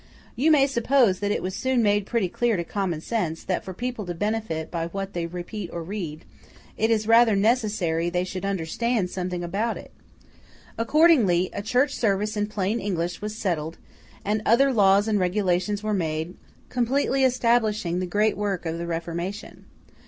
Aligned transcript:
You 0.35 0.49
may 0.49 0.65
suppose 0.65 1.19
that 1.19 1.29
it 1.29 1.43
was 1.43 1.53
soon 1.55 1.83
made 1.83 2.07
pretty 2.07 2.27
clear 2.27 2.57
to 2.57 2.63
common 2.63 3.01
sense, 3.01 3.43
that 3.43 3.63
for 3.63 3.71
people 3.71 4.03
to 4.07 4.15
benefit 4.15 4.71
by 4.71 4.87
what 4.87 5.13
they 5.13 5.27
repeat 5.27 5.69
or 5.71 5.83
read, 5.83 6.25
it 6.75 6.89
is 6.89 7.07
rather 7.07 7.35
necessary 7.35 8.09
they 8.09 8.23
should 8.23 8.43
understand 8.43 9.11
something 9.11 9.43
about 9.43 9.77
it. 9.77 9.91
Accordingly, 10.75 11.51
a 11.53 11.61
Church 11.61 11.93
Service 11.93 12.35
in 12.35 12.47
plain 12.47 12.79
English 12.79 13.21
was 13.21 13.35
settled, 13.37 13.77
and 14.25 14.41
other 14.43 14.73
laws 14.73 15.07
and 15.07 15.19
regulations 15.19 15.83
were 15.83 15.93
made, 15.93 16.33
completely 16.69 17.23
establishing 17.23 17.99
the 17.99 18.07
great 18.07 18.35
work 18.35 18.65
of 18.65 18.79
the 18.79 18.87
Reformation. 18.87 19.65